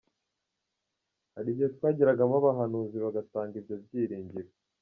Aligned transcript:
Hari 1.35 1.47
igihe 1.51 1.69
twageragamo 1.75 2.33
abahanuzi 2.39 2.97
bagatanga 3.05 3.53
ibyo 3.61 3.75
byiringiro. 3.83 4.51